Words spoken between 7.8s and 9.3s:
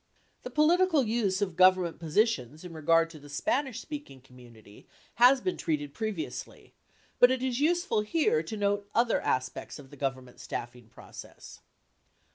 here to note other